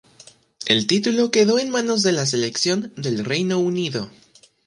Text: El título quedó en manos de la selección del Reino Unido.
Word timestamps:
El 0.65 0.87
título 0.87 1.29
quedó 1.29 1.59
en 1.59 1.69
manos 1.69 2.01
de 2.01 2.11
la 2.11 2.25
selección 2.25 2.91
del 2.95 3.23
Reino 3.23 3.59
Unido. 3.59 4.09